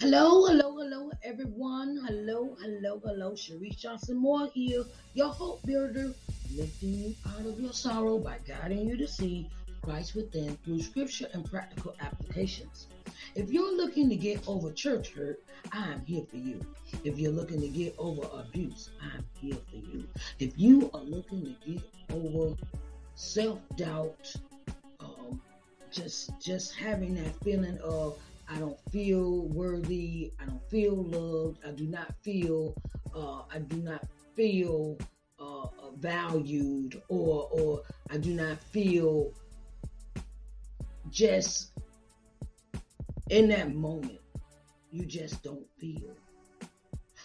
Hello, 0.00 0.46
hello, 0.46 0.78
hello, 0.78 1.10
everyone. 1.22 2.02
Hello, 2.06 2.56
hello, 2.62 3.02
hello. 3.04 3.32
Sharice 3.32 3.76
Johnson 3.76 4.16
Moore 4.16 4.48
here, 4.54 4.82
your 5.12 5.28
hope 5.28 5.60
builder, 5.66 6.14
lifting 6.56 6.94
you 6.94 7.14
out 7.28 7.44
of 7.44 7.60
your 7.60 7.74
sorrow 7.74 8.16
by 8.18 8.38
guiding 8.48 8.88
you 8.88 8.96
to 8.96 9.06
see 9.06 9.50
Christ 9.82 10.14
within 10.14 10.56
through 10.64 10.80
scripture 10.80 11.26
and 11.34 11.44
practical 11.44 11.94
applications. 12.00 12.86
If 13.34 13.52
you're 13.52 13.76
looking 13.76 14.08
to 14.08 14.16
get 14.16 14.42
over 14.48 14.72
church 14.72 15.12
hurt, 15.12 15.42
I'm 15.70 16.02
here 16.06 16.24
for 16.30 16.38
you. 16.38 16.64
If 17.04 17.18
you're 17.18 17.30
looking 17.30 17.60
to 17.60 17.68
get 17.68 17.94
over 17.98 18.22
abuse, 18.32 18.88
I'm 19.02 19.26
here 19.38 19.58
for 19.70 19.76
you. 19.76 20.08
If 20.38 20.58
you 20.58 20.90
are 20.94 21.02
looking 21.02 21.54
to 21.62 21.72
get 21.72 21.82
over 22.10 22.56
self-doubt, 23.16 24.34
um, 25.00 25.42
just 25.90 26.30
just 26.40 26.74
having 26.74 27.16
that 27.16 27.34
feeling 27.44 27.78
of 27.84 28.18
I 28.50 28.58
don't 28.58 28.78
feel 28.90 29.42
worthy. 29.48 30.32
I 30.40 30.44
don't 30.44 30.68
feel 30.68 30.96
loved. 30.96 31.60
I 31.66 31.70
do 31.70 31.86
not 31.86 32.12
feel. 32.22 32.74
Uh, 33.14 33.42
I 33.52 33.60
do 33.60 33.76
not 33.76 34.06
feel 34.34 34.98
uh, 35.38 35.68
valued, 35.98 37.00
or 37.08 37.48
or 37.52 37.82
I 38.10 38.18
do 38.18 38.34
not 38.34 38.60
feel 38.60 39.32
just 41.10 41.70
in 43.30 43.48
that 43.48 43.74
moment. 43.74 44.20
You 44.90 45.06
just 45.06 45.42
don't 45.44 45.66
feel. 45.78 46.10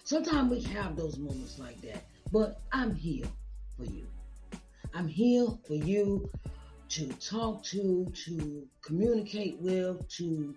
Sometimes 0.03 0.51
we 0.51 0.61
have 0.73 0.95
those 0.95 1.17
moments 1.17 1.57
like 1.57 1.81
that, 1.81 2.05
but 2.31 2.61
I'm 2.71 2.93
here 2.93 3.25
for 3.75 3.85
you. 3.85 4.05
I'm 4.93 5.07
here 5.07 5.47
for 5.67 5.73
you 5.73 6.29
to 6.89 7.07
talk 7.13 7.63
to, 7.63 8.05
to 8.25 8.67
communicate 8.81 9.57
with, 9.59 10.07
to 10.09 10.55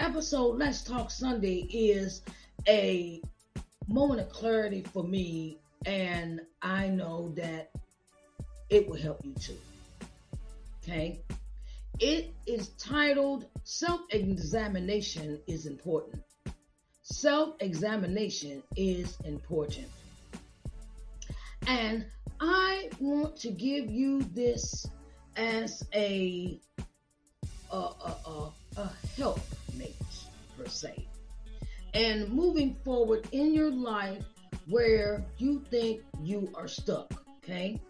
Episode 0.01 0.57
Let's 0.57 0.83
Talk 0.83 1.11
Sunday 1.11 1.69
is 1.71 2.23
a 2.67 3.21
moment 3.87 4.21
of 4.21 4.31
clarity 4.31 4.83
for 4.95 5.05
me 5.05 5.59
and 5.87 6.41
I 6.61 6.89
know 6.89 7.33
that 7.37 7.71
it 8.69 8.89
will 8.89 8.97
help 8.97 9.25
you 9.25 9.35
too. 9.35 9.57
Okay? 10.83 11.21
It 12.01 12.35
is 12.47 12.69
titled 12.71 13.47
Self 13.65 14.01
Examination 14.11 15.41
is 15.47 15.67
Important. 15.67 16.23
Self 17.03 17.55
examination 17.61 18.63
is 18.77 19.17
important. 19.25 19.87
And 21.69 22.05
I 22.41 22.91
want 22.99 23.37
to 23.39 23.51
give 23.51 23.89
you 23.91 24.23
this 24.23 24.87
as 25.37 25.87
a, 25.95 26.61
a, 27.71 27.77
a, 27.77 28.17
a, 28.27 28.53
a 28.77 28.93
help 29.17 29.41
mate, 29.75 29.95
per 30.59 30.67
se. 30.67 31.07
And 31.95 32.29
moving 32.29 32.77
forward 32.85 33.29
in 33.33 33.55
your 33.55 33.71
life, 33.71 34.25
where 34.69 35.25
you 35.39 35.65
think 35.71 36.03
you 36.23 36.51
are 36.55 36.69
stuck, 36.69 37.13
okay? 37.43 37.81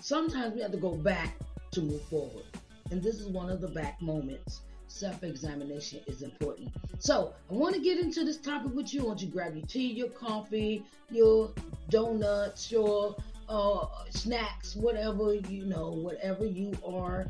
Sometimes 0.00 0.54
we 0.54 0.60
have 0.60 0.72
to 0.72 0.78
go 0.78 0.94
back 0.96 1.36
to 1.72 1.80
move 1.80 2.02
forward. 2.02 2.44
And 2.90 3.02
this 3.02 3.16
is 3.16 3.28
one 3.28 3.50
of 3.50 3.60
the 3.60 3.68
back 3.68 4.00
moments. 4.00 4.62
Self 4.86 5.22
examination 5.24 6.00
is 6.06 6.22
important. 6.22 6.68
So, 6.98 7.32
I 7.50 7.54
want 7.54 7.74
to 7.74 7.80
get 7.80 7.98
into 7.98 8.24
this 8.24 8.36
topic 8.36 8.74
with 8.74 8.92
you. 8.92 9.02
I 9.02 9.06
want 9.06 9.22
you 9.22 9.28
to 9.28 9.32
grab 9.32 9.56
your 9.56 9.64
tea, 9.64 9.90
your 9.90 10.10
coffee, 10.10 10.84
your 11.10 11.50
donuts, 11.88 12.70
your 12.70 13.16
uh, 13.48 13.86
snacks, 14.10 14.76
whatever 14.76 15.34
you 15.34 15.64
know, 15.64 15.90
whatever 15.90 16.44
you 16.44 16.72
are, 16.86 17.26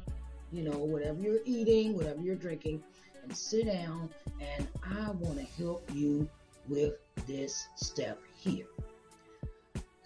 you 0.52 0.64
know, 0.64 0.76
whatever 0.76 1.20
you're 1.20 1.40
eating, 1.44 1.96
whatever 1.96 2.20
you're 2.20 2.34
drinking, 2.34 2.82
and 3.22 3.36
sit 3.36 3.66
down. 3.66 4.10
And 4.40 4.66
I 4.84 5.12
want 5.12 5.38
to 5.38 5.62
help 5.62 5.88
you 5.94 6.28
with 6.68 6.94
this 7.26 7.68
step 7.76 8.18
here. 8.42 8.66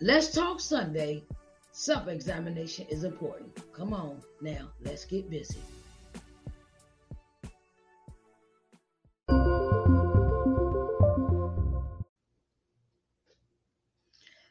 Let's 0.00 0.30
talk 0.32 0.60
Sunday. 0.60 1.24
Self 1.72 2.08
examination 2.08 2.86
is 2.90 3.04
important. 3.04 3.60
Come 3.72 3.94
on 3.94 4.20
now, 4.42 4.68
let's 4.84 5.04
get 5.06 5.30
busy. 5.30 5.58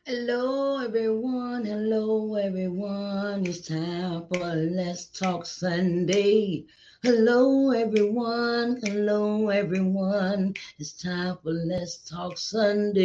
Hello, 0.06 0.80
everyone. 0.84 1.66
Hello, 1.66 2.36
everyone. 2.36 3.46
It's 3.46 3.68
time 3.68 4.26
for 4.28 4.54
Let's 4.56 5.06
Talk 5.08 5.46
Sunday. 5.46 6.66
Hello, 7.06 7.70
everyone. 7.70 8.80
Hello, 8.84 9.50
everyone. 9.50 10.56
It's 10.80 10.94
time 10.94 11.38
for 11.44 11.52
Let's 11.52 11.98
Talk 11.98 12.36
Sunday. 12.40 12.98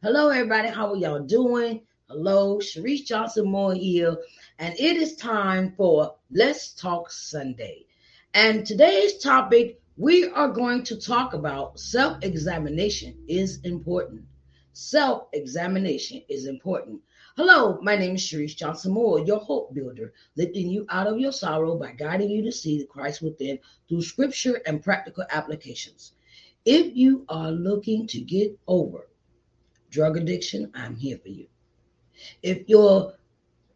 Hello, 0.00 0.28
everybody. 0.28 0.68
How 0.68 0.92
are 0.92 0.96
y'all 0.96 1.24
doing? 1.24 1.80
Hello, 2.08 2.58
Sharice 2.58 3.04
Johnson 3.04 3.50
Moore 3.50 3.74
here. 3.74 4.16
And 4.60 4.74
it 4.78 4.96
is 4.96 5.16
time 5.16 5.74
for 5.76 6.14
Let's 6.30 6.72
Talk 6.74 7.10
Sunday. 7.10 7.84
And 8.32 8.64
today's 8.64 9.18
topic, 9.18 9.80
we 9.96 10.28
are 10.28 10.50
going 10.50 10.84
to 10.84 10.94
talk 10.96 11.34
about 11.34 11.80
self 11.80 12.22
examination 12.22 13.16
is 13.26 13.58
important. 13.64 14.22
Self 14.72 15.26
examination 15.32 16.22
is 16.28 16.46
important. 16.46 17.00
Hello, 17.36 17.80
my 17.82 17.96
name 17.96 18.14
is 18.14 18.20
Sharice 18.20 18.54
Johnson 18.54 18.92
Moore, 18.92 19.18
your 19.18 19.40
hope 19.40 19.74
builder, 19.74 20.12
lifting 20.36 20.70
you 20.70 20.86
out 20.88 21.08
of 21.08 21.18
your 21.18 21.32
sorrow 21.32 21.76
by 21.76 21.90
guiding 21.90 22.30
you 22.30 22.44
to 22.44 22.52
see 22.52 22.78
the 22.78 22.84
Christ 22.84 23.22
within 23.22 23.58
through 23.88 24.02
scripture 24.02 24.62
and 24.66 24.80
practical 24.80 25.24
applications. 25.30 26.12
If 26.64 26.96
you 26.96 27.24
are 27.28 27.50
looking 27.50 28.06
to 28.06 28.20
get 28.20 28.56
over 28.68 29.08
drug 29.90 30.16
addiction, 30.16 30.70
I'm 30.76 30.94
here 30.94 31.18
for 31.18 31.30
you. 31.30 31.48
If 32.44 32.68
you're 32.68 33.14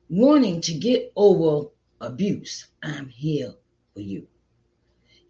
wanting 0.08 0.60
to 0.60 0.74
get 0.74 1.12
over 1.16 1.68
abuse, 2.00 2.68
I'm 2.84 3.08
here 3.08 3.54
for 3.92 4.00
you. 4.00 4.28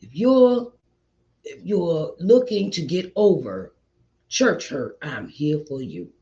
If 0.02 0.14
you're 0.14 0.70
if 1.44 1.64
you're 1.64 2.14
looking 2.18 2.72
to 2.72 2.82
get 2.82 3.10
over 3.16 3.72
church 4.28 4.68
hurt, 4.68 4.98
I'm 5.00 5.28
here 5.28 5.60
for 5.66 5.80
you. 5.80 6.12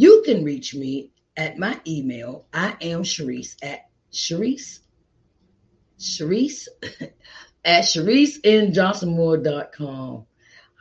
You 0.00 0.22
can 0.24 0.44
reach 0.44 0.74
me 0.74 1.10
at 1.36 1.58
my 1.58 1.78
email. 1.86 2.46
I 2.54 2.74
am 2.80 3.02
Sharice 3.02 3.56
at 3.62 3.90
Sharice. 4.10 4.78
Sharice 5.98 6.68
at 7.66 7.84
ShariceNJohnsonMoore.com. 7.84 10.24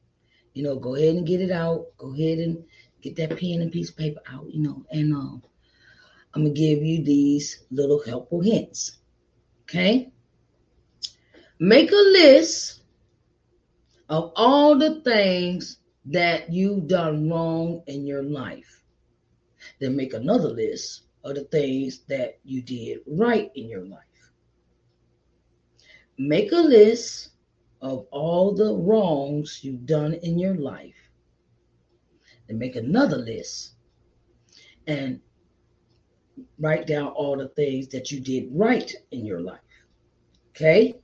you 0.54 0.62
know, 0.62 0.76
go 0.76 0.94
ahead 0.94 1.14
and 1.14 1.26
get 1.26 1.40
it 1.40 1.50
out. 1.50 1.86
Go 1.98 2.12
ahead 2.14 2.38
and 2.38 2.64
get 3.02 3.16
that 3.16 3.38
pen 3.38 3.62
and 3.62 3.72
piece 3.72 3.90
of 3.90 3.96
paper 3.96 4.20
out, 4.30 4.46
you 4.52 4.62
know, 4.62 4.84
and 4.90 5.12
um, 5.14 5.42
I'm 6.34 6.42
gonna 6.42 6.54
give 6.54 6.82
you 6.82 7.02
these 7.02 7.64
little 7.70 8.02
helpful 8.04 8.40
hints. 8.40 8.98
Okay. 9.62 10.12
Make 11.60 11.90
a 11.90 11.94
list 11.94 12.82
of 14.08 14.32
all 14.36 14.78
the 14.78 15.00
things 15.02 15.78
that 16.06 16.52
you've 16.52 16.86
done 16.88 17.28
wrong 17.28 17.82
in 17.86 18.06
your 18.06 18.22
life. 18.22 18.82
Then 19.80 19.96
make 19.96 20.14
another 20.14 20.48
list 20.48 21.02
of 21.24 21.34
the 21.34 21.44
things 21.44 22.00
that 22.08 22.38
you 22.44 22.62
did 22.62 23.00
right 23.06 23.50
in 23.54 23.68
your 23.68 23.84
life. 23.84 24.02
Make 26.16 26.52
a 26.52 26.56
list 26.56 27.30
of 27.80 28.06
all 28.10 28.54
the 28.54 28.74
wrongs 28.74 29.60
you've 29.62 29.86
done 29.86 30.14
in 30.14 30.38
your 30.38 30.54
life. 30.54 30.94
Then 32.46 32.58
make 32.58 32.76
another 32.76 33.18
list 33.18 33.72
and 34.86 35.20
write 36.58 36.86
down 36.86 37.08
all 37.08 37.36
the 37.36 37.48
things 37.48 37.88
that 37.88 38.10
you 38.10 38.20
did 38.20 38.48
right 38.50 38.92
in 39.10 39.24
your 39.24 39.40
life. 39.40 39.60
Okay? 40.50 40.94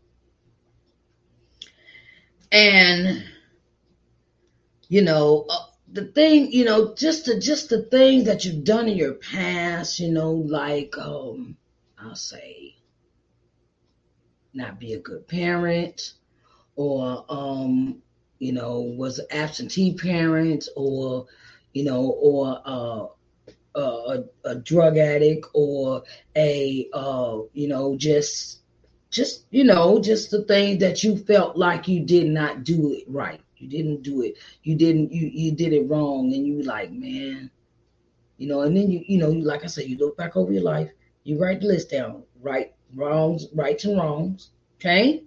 And 2.50 3.24
you 4.88 5.02
know, 5.02 5.46
uh, 5.48 5.66
the 5.92 6.06
thing, 6.06 6.52
you 6.52 6.64
know, 6.64 6.94
just 6.94 7.26
the 7.26 7.38
just 7.38 7.68
the 7.68 7.82
things 7.82 8.24
that 8.24 8.44
you've 8.44 8.64
done 8.64 8.88
in 8.88 8.96
your 8.96 9.14
past, 9.14 9.98
you 9.98 10.12
know, 10.12 10.32
like 10.32 10.96
um 10.98 11.56
I'll 11.98 12.16
say 12.16 12.76
not 14.52 14.78
be 14.78 14.92
a 14.92 15.00
good 15.00 15.26
parent 15.26 16.14
or 16.76 17.24
um 17.28 18.02
you 18.38 18.52
know 18.52 18.80
was 18.80 19.18
an 19.18 19.26
absentee 19.30 19.94
parent 19.94 20.68
or 20.76 21.26
you 21.72 21.84
know 21.84 22.02
or 22.20 22.60
uh 22.64 23.06
a, 23.74 24.24
a 24.44 24.54
drug 24.56 24.96
addict 24.98 25.46
or 25.52 26.02
a 26.36 26.88
uh, 26.92 27.38
you 27.52 27.68
know 27.68 27.96
just 27.96 28.60
just 29.10 29.46
you 29.50 29.64
know 29.64 30.00
just 30.00 30.30
the 30.30 30.42
thing 30.44 30.78
that 30.78 31.02
you 31.02 31.16
felt 31.16 31.56
like 31.56 31.88
you 31.88 32.04
did 32.04 32.26
not 32.28 32.64
do 32.64 32.92
it 32.92 33.04
right. 33.08 33.40
You 33.56 33.68
didn't 33.68 34.02
do 34.02 34.22
it. 34.22 34.36
You 34.62 34.76
didn't 34.76 35.12
you 35.12 35.26
you 35.32 35.52
did 35.52 35.72
it 35.72 35.88
wrong. 35.88 36.32
And 36.34 36.46
you 36.46 36.62
like 36.62 36.92
man 36.92 37.50
you 38.36 38.48
know 38.48 38.62
and 38.62 38.76
then 38.76 38.90
you 38.90 39.02
you 39.06 39.18
know 39.18 39.30
you 39.30 39.42
like 39.44 39.62
i 39.64 39.66
said 39.66 39.86
you 39.86 39.96
look 39.96 40.16
back 40.16 40.36
over 40.36 40.52
your 40.52 40.62
life 40.62 40.90
you 41.24 41.40
write 41.40 41.60
the 41.60 41.66
list 41.66 41.90
down. 41.90 42.22
Right 42.40 42.72
wrongs 42.94 43.46
rights 43.54 43.84
and 43.84 43.96
wrongs 43.96 44.50
okay 44.76 45.24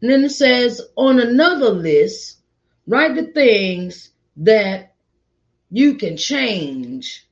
and 0.00 0.10
then 0.10 0.24
it 0.24 0.30
says 0.30 0.80
on 0.96 1.20
another 1.20 1.70
list 1.70 2.38
write 2.86 3.14
the 3.14 3.26
things 3.32 4.10
that 4.36 4.94
you 5.70 5.94
can 5.94 6.16
change 6.16 7.26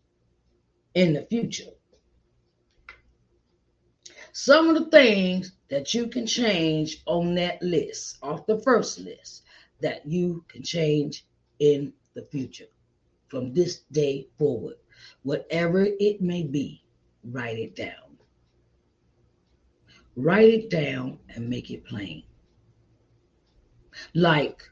in 0.95 1.13
the 1.13 1.23
future 1.23 1.71
some 4.37 4.69
of 4.69 4.75
the 4.75 4.91
things 4.91 5.53
that 5.71 5.95
you 5.95 6.09
can 6.09 6.27
change 6.27 7.03
on 7.07 7.37
that 7.37 7.63
list, 7.63 8.19
off 8.21 8.45
the 8.47 8.59
first 8.59 8.99
list, 8.99 9.45
that 9.81 10.05
you 10.05 10.45
can 10.49 10.61
change 10.61 11.25
in 11.61 11.93
the 12.15 12.23
future 12.23 12.67
from 13.29 13.55
this 13.55 13.83
day 13.93 14.27
forward. 14.37 14.75
Whatever 15.23 15.87
it 16.01 16.21
may 16.21 16.43
be, 16.43 16.83
write 17.23 17.59
it 17.59 17.77
down. 17.77 18.19
Write 20.17 20.53
it 20.53 20.69
down 20.69 21.21
and 21.29 21.49
make 21.49 21.71
it 21.71 21.85
plain. 21.85 22.25
Like, 24.15 24.63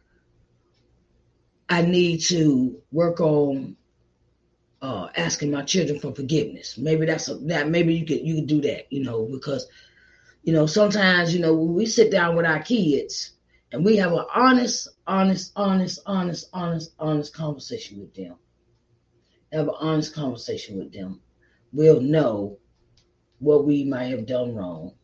I 1.69 1.83
need 1.83 2.21
to 2.25 2.83
work 2.91 3.21
on 3.21 3.77
uh, 4.83 5.09
asking 5.17 5.51
my 5.51 5.63
children 5.63 6.01
for 6.01 6.15
forgiveness. 6.15 6.77
Maybe 6.77 7.07
that's 7.07 7.29
a, 7.29 7.37
that. 7.47 7.71
Maybe 7.71 7.95
you 7.95 8.05
could 8.05 8.27
you 8.27 8.35
could 8.35 8.49
do 8.49 8.61
that, 8.63 8.93
you 8.93 9.05
know, 9.05 9.25
because 9.25 9.69
you 10.43 10.53
know 10.53 10.67
sometimes 10.67 11.33
you 11.33 11.41
know 11.41 11.55
when 11.55 11.75
we 11.75 11.87
sit 11.87 12.11
down 12.11 12.37
with 12.37 12.45
our 12.45 12.61
kids 12.61 13.33
and 13.73 13.85
we 13.85 13.97
have 13.97 14.13
an 14.13 14.25
honest, 14.35 14.89
honest, 15.07 15.53
honest, 15.57 16.01
honest, 16.05 16.49
honest, 16.53 16.93
honest 16.99 17.35
conversation 17.35 18.01
with 18.01 18.13
them. 18.15 18.35
Have 19.53 19.69
an 19.69 19.75
honest 19.79 20.15
conversation 20.15 20.79
with 20.79 20.93
them. 20.93 21.21
We'll 21.73 22.01
know 22.01 22.59
what 23.39 23.67
we 23.67 23.85
might 23.85 24.11
have 24.11 24.27
done 24.27 24.55
wrong 24.55 24.95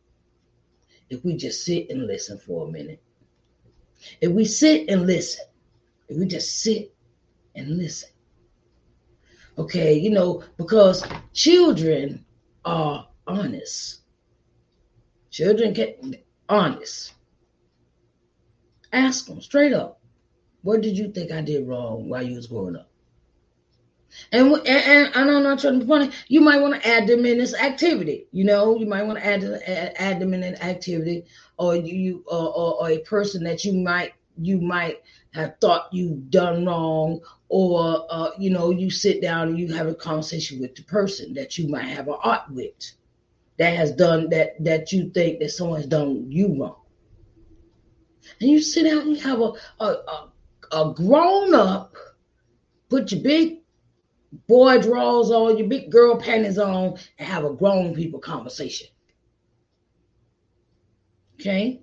if 1.09 1.23
we 1.23 1.35
just 1.35 1.65
sit 1.65 1.89
and 1.89 2.05
listen 2.05 2.37
for 2.37 2.67
a 2.67 2.71
minute. 2.71 3.01
If 4.21 4.31
we 4.31 4.45
sit 4.45 4.89
and 4.89 5.05
listen, 5.05 5.45
if 6.07 6.17
we 6.17 6.25
just 6.25 6.61
sit 6.61 6.93
and 7.55 7.77
listen 7.77 8.09
Okay, 9.59 9.99
you 9.99 10.09
know, 10.09 10.41
because 10.55 11.03
children 11.33 12.23
are 12.63 13.09
honest. 13.27 13.99
Children 15.31 15.73
get 15.73 16.01
honest. 16.47 17.13
Ask 18.93 19.27
them 19.27 19.41
straight 19.41 19.73
up. 19.73 19.99
What 20.61 20.79
did 20.79 20.97
you 20.97 21.11
think 21.11 21.33
I 21.33 21.41
did 21.41 21.67
wrong 21.67 22.07
while 22.07 22.23
you 22.23 22.37
was 22.37 22.47
growing 22.47 22.77
up? 22.77 22.88
And, 24.31 24.51
and, 24.53 25.15
and 25.15 25.31
I'm 25.31 25.43
not 25.43 25.59
trying 25.59 25.79
to 25.79 25.85
funny. 25.85 26.11
You 26.27 26.41
might 26.41 26.61
want 26.61 26.75
to 26.75 26.87
add 26.87 27.07
them 27.07 27.25
in 27.25 27.37
this 27.37 27.53
activity. 27.53 28.27
You 28.31 28.43
know, 28.43 28.77
you 28.77 28.85
might 28.85 29.03
want 29.03 29.19
to 29.19 29.25
add 29.25 29.43
add 29.97 30.19
them 30.19 30.33
in 30.33 30.43
an 30.43 30.55
activity, 30.55 31.25
or 31.57 31.75
you 31.75 32.23
or, 32.27 32.47
or, 32.47 32.81
or 32.81 32.89
a 32.89 32.99
person 32.99 33.43
that 33.43 33.63
you 33.63 33.73
might 33.73 34.13
you 34.37 34.59
might 34.59 35.01
have 35.31 35.55
thought 35.59 35.93
you've 35.93 36.29
done 36.29 36.65
wrong, 36.65 37.21
or 37.49 38.05
uh, 38.09 38.31
you 38.37 38.49
know, 38.49 38.71
you 38.71 38.89
sit 38.89 39.21
down 39.21 39.49
and 39.49 39.59
you 39.59 39.73
have 39.73 39.87
a 39.87 39.95
conversation 39.95 40.59
with 40.59 40.75
the 40.75 40.83
person 40.83 41.33
that 41.33 41.57
you 41.57 41.67
might 41.67 41.85
have 41.85 42.07
an 42.07 42.15
art 42.23 42.49
with 42.49 42.91
that 43.57 43.75
has 43.75 43.91
done 43.91 44.29
that 44.29 44.63
that 44.63 44.91
you 44.91 45.09
think 45.09 45.39
that 45.39 45.51
someone 45.51 45.77
has 45.77 45.87
done 45.87 46.31
you 46.31 46.59
wrong. 46.59 46.77
And 48.41 48.49
you 48.49 48.61
sit 48.61 48.83
down 48.83 48.99
and 48.99 49.17
you 49.17 49.21
have 49.23 49.39
a 49.39 49.53
a, 49.79 49.85
a, 49.85 50.31
a 50.71 50.93
grown 50.93 51.53
up, 51.53 51.95
put 52.89 53.11
your 53.11 53.21
big 53.21 53.58
boy 54.47 54.79
drawers 54.79 55.31
on, 55.31 55.57
your 55.57 55.67
big 55.67 55.91
girl 55.91 56.19
panties 56.19 56.57
on, 56.57 56.97
and 57.17 57.27
have 57.27 57.45
a 57.45 57.53
grown 57.53 57.95
people 57.95 58.19
conversation. 58.19 58.87
Okay? 61.39 61.81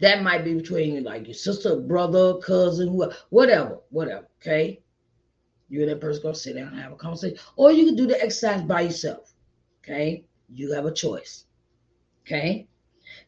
That 0.00 0.22
might 0.22 0.44
be 0.44 0.54
between 0.54 0.94
you, 0.94 1.00
like 1.00 1.26
your 1.26 1.34
sister, 1.34 1.76
brother, 1.76 2.38
cousin, 2.38 3.00
whatever, 3.30 3.78
whatever. 3.90 4.26
Okay. 4.40 4.80
You 5.68 5.80
and 5.80 5.90
that 5.90 6.00
person 6.00 6.22
gonna 6.22 6.34
sit 6.34 6.56
down 6.56 6.68
and 6.68 6.80
have 6.80 6.92
a 6.92 6.96
conversation. 6.96 7.38
Or 7.56 7.72
you 7.72 7.86
can 7.86 7.96
do 7.96 8.06
the 8.06 8.22
exercise 8.22 8.62
by 8.62 8.82
yourself. 8.82 9.32
Okay. 9.82 10.24
You 10.48 10.72
have 10.72 10.86
a 10.86 10.92
choice. 10.92 11.44
Okay. 12.22 12.68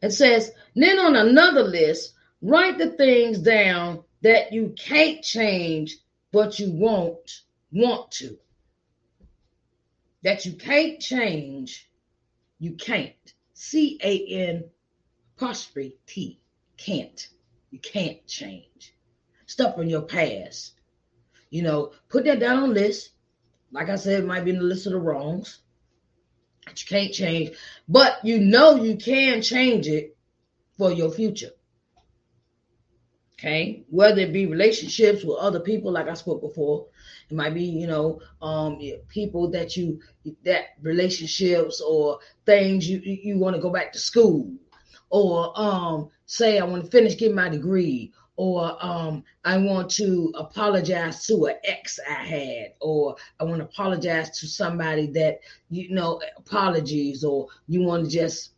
It 0.01 0.11
says, 0.11 0.51
then 0.75 0.99
on 0.99 1.15
another 1.15 1.63
list, 1.63 2.13
write 2.41 2.77
the 2.77 2.91
things 2.91 3.39
down 3.39 4.03
that 4.21 4.51
you 4.51 4.73
can't 4.77 5.23
change, 5.23 5.97
but 6.31 6.59
you 6.59 6.71
won't 6.71 7.41
want 7.71 8.11
to. 8.11 8.37
That 10.23 10.45
you 10.45 10.53
can't 10.53 10.99
change, 10.99 11.89
you 12.59 12.73
can't. 12.73 13.13
C 13.53 13.99
A 14.03 14.25
N 14.49 14.65
apostrophe 15.37 15.97
T 16.05 16.39
can't. 16.77 17.27
You 17.71 17.79
can't 17.79 18.25
change. 18.27 18.95
Stuff 19.45 19.75
from 19.75 19.87
your 19.87 20.01
past. 20.01 20.73
You 21.49 21.63
know, 21.63 21.93
put 22.09 22.25
that 22.25 22.39
down 22.39 22.63
on 22.63 22.73
list. 22.73 23.11
Like 23.71 23.89
I 23.89 23.95
said, 23.95 24.23
it 24.23 24.27
might 24.27 24.45
be 24.45 24.51
in 24.51 24.57
the 24.59 24.63
list 24.63 24.87
of 24.87 24.93
the 24.93 24.99
wrongs 24.99 25.59
that 26.65 26.81
you 26.81 26.87
can't 26.87 27.13
change, 27.13 27.57
but 27.87 28.19
you 28.23 28.39
know 28.39 28.75
you 28.75 28.95
can 28.95 29.41
change 29.41 29.87
it 29.87 30.15
for 30.77 30.91
your 30.91 31.11
future. 31.11 31.51
Okay, 33.39 33.85
whether 33.89 34.19
it 34.19 34.33
be 34.33 34.47
relationships 34.47 35.23
with 35.23 35.37
other 35.37 35.61
people, 35.61 35.93
like 35.93 36.09
I 36.09 36.13
spoke 36.13 36.41
before, 36.41 36.87
it 37.29 37.33
might 37.33 37.53
be 37.53 37.63
you 37.63 37.87
know 37.87 38.19
um, 38.41 38.77
people 39.07 39.49
that 39.51 39.77
you 39.77 40.01
that 40.43 40.75
relationships 40.81 41.79
or 41.79 42.19
things 42.45 42.89
you 42.89 42.99
you 42.99 43.37
want 43.37 43.55
to 43.55 43.61
go 43.61 43.69
back 43.69 43.93
to 43.93 43.99
school, 43.99 44.51
or 45.09 45.53
um, 45.57 46.09
say 46.25 46.59
I 46.59 46.65
want 46.65 46.83
to 46.83 46.91
finish 46.91 47.17
getting 47.17 47.33
my 47.33 47.47
degree, 47.47 48.11
or 48.35 48.75
um, 48.85 49.23
I 49.45 49.57
want 49.57 49.89
to 49.91 50.33
apologize 50.35 51.25
to 51.27 51.45
an 51.45 51.55
ex 51.63 51.97
I 52.09 52.15
had, 52.15 52.73
or 52.81 53.15
I 53.39 53.45
want 53.45 53.59
to 53.59 53.65
apologize 53.65 54.37
to 54.41 54.47
somebody 54.47 55.07
that 55.11 55.39
you 55.69 55.91
know 55.91 56.21
apologies, 56.35 57.23
or 57.23 57.47
you 57.67 57.83
want 57.83 58.03
to 58.03 58.11
just 58.11 58.51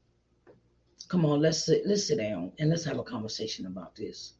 come 1.08 1.24
on, 1.24 1.40
let's 1.40 1.66
sit, 1.66 1.84
let's 1.86 2.08
sit 2.08 2.18
down 2.18 2.52
and 2.58 2.72
let's 2.72 2.86
have 2.86 2.98
a 2.98 3.04
conversation 3.04 3.68
about 3.68 3.96
this. 3.96 4.34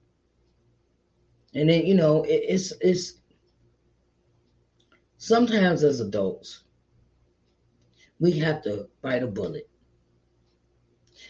And 1.54 1.70
then 1.70 1.86
you 1.86 1.96
know 1.96 2.24
it, 2.24 2.44
it's 2.48 2.74
it's 2.82 3.14
sometimes 5.18 5.84
as 5.84 6.00
adults 6.00 6.64
we 8.22 8.32
have 8.40 8.62
to 8.62 8.88
bite 9.02 9.24
a 9.24 9.28
bullet. 9.28 9.68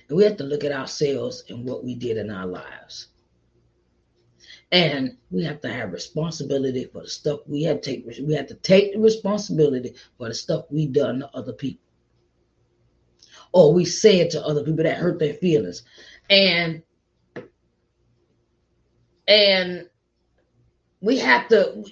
And 0.09 0.17
we 0.17 0.25
have 0.25 0.37
to 0.37 0.43
look 0.43 0.63
at 0.65 0.73
ourselves 0.73 1.43
and 1.49 1.65
what 1.65 1.83
we 1.83 1.95
did 1.95 2.17
in 2.17 2.29
our 2.29 2.45
lives. 2.45 3.07
And 4.73 5.17
we 5.31 5.43
have 5.45 5.61
to 5.61 5.71
have 5.71 5.93
responsibility 5.93 6.85
for 6.85 7.01
the 7.01 7.09
stuff 7.09 7.39
we 7.47 7.63
have 7.63 7.81
to 7.81 7.89
take 7.89 8.05
we 8.25 8.33
have 8.35 8.47
to 8.47 8.55
take 8.55 8.93
the 8.93 8.99
responsibility 8.99 9.95
for 10.17 10.27
the 10.27 10.33
stuff 10.33 10.65
we 10.69 10.85
done 10.87 11.19
to 11.19 11.29
other 11.33 11.53
people. 11.53 11.83
Or 13.53 13.73
we 13.73 13.83
said 13.85 14.29
to 14.31 14.45
other 14.45 14.63
people 14.63 14.83
that 14.83 14.97
hurt 14.97 15.19
their 15.19 15.33
feelings. 15.33 15.83
And 16.29 16.83
and 19.27 19.89
we 21.01 21.17
have 21.17 21.47
to 21.49 21.83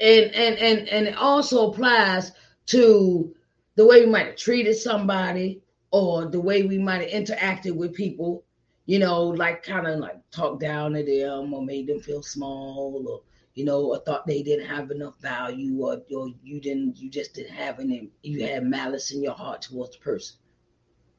and 0.00 0.24
and 0.34 0.58
and 0.58 0.88
and 0.88 1.06
it 1.08 1.16
also 1.16 1.70
applies 1.70 2.32
to 2.66 3.34
the 3.76 3.86
way 3.86 4.00
we 4.04 4.10
might 4.10 4.26
have 4.26 4.36
treated 4.36 4.76
somebody 4.76 5.60
or 5.90 6.26
the 6.26 6.40
way 6.40 6.62
we 6.62 6.78
might 6.78 7.02
have 7.02 7.10
interacted 7.10 7.74
with 7.74 7.94
people 7.94 8.44
you 8.86 8.98
know 8.98 9.24
like 9.24 9.62
kind 9.62 9.86
of 9.86 9.98
like 9.98 10.18
talk 10.30 10.60
down 10.60 10.92
to 10.92 11.04
them 11.04 11.52
or 11.52 11.64
made 11.64 11.86
them 11.86 12.00
feel 12.00 12.22
small 12.22 13.04
or 13.08 13.20
you 13.54 13.64
know 13.64 13.84
or 13.84 13.98
thought 14.00 14.26
they 14.26 14.42
didn't 14.42 14.66
have 14.66 14.90
enough 14.90 15.18
value 15.20 15.80
or, 15.80 16.00
or 16.16 16.28
you 16.42 16.60
didn't 16.60 16.96
you 16.98 17.08
just 17.10 17.34
didn't 17.34 17.54
have 17.54 17.78
any 17.80 18.10
you 18.22 18.46
had 18.46 18.64
malice 18.64 19.12
in 19.12 19.22
your 19.22 19.34
heart 19.34 19.62
towards 19.62 19.96
the 19.96 20.02
person 20.02 20.36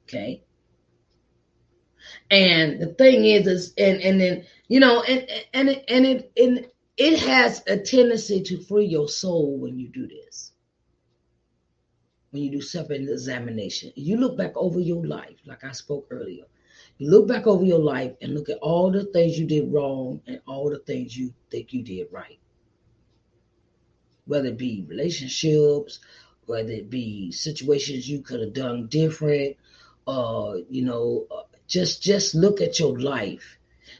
okay? 0.08 0.44
And 2.30 2.80
the 2.80 2.88
thing 2.94 3.26
is 3.26 3.48
is 3.48 3.74
and 3.78 4.00
and 4.02 4.22
then 4.22 4.46
you 4.68 4.80
know 4.80 5.02
and 5.04 5.28
and 5.54 5.70
and 5.88 6.06
it 6.06 6.32
and 6.38 6.68
it 6.98 7.20
has 7.20 7.62
a 7.68 7.78
tendency 7.78 8.42
to 8.42 8.64
free 8.64 8.86
your 8.86 9.10
soul 9.10 9.58
when 9.58 9.78
you 9.78 9.90
do 9.90 10.08
this. 10.08 10.54
When 12.32 12.44
you 12.44 12.52
do 12.52 12.62
self 12.62 12.92
examination, 12.92 13.92
you 13.96 14.18
look 14.18 14.38
back 14.38 14.54
over 14.56 14.80
your 14.80 15.06
life, 15.06 15.38
like 15.46 15.64
I 15.64 15.72
spoke 15.72 16.08
earlier. 16.10 16.46
You 16.98 17.10
look 17.10 17.28
back 17.28 17.48
over 17.48 17.66
your 17.66 17.80
life 17.80 18.14
and 18.22 18.34
look 18.34 18.50
at 18.50 18.58
all 18.60 18.92
the 18.92 19.06
things 19.06 19.38
you 19.38 19.46
did 19.46 19.72
wrong 19.72 20.22
and 20.28 20.40
all 20.48 20.70
the 20.70 20.80
things 20.80 21.18
you 21.18 21.34
think 21.50 21.74
you 21.74 21.84
did 21.84 22.08
right. 22.12 22.40
Whether 24.26 24.50
it 24.50 24.58
be 24.58 24.86
relationships, 24.88 26.00
whether 26.46 26.72
it 26.72 26.90
be 26.90 27.32
situations 27.32 28.10
you 28.10 28.22
could 28.22 28.40
have 28.40 28.54
done 28.54 28.88
different, 28.88 29.58
uh, 30.08 30.56
you 30.70 30.84
know, 30.84 31.28
uh, 31.30 31.44
just 31.68 32.02
just 32.02 32.36
look 32.36 32.62
at 32.62 32.80
your 32.80 32.98
life 33.00 33.58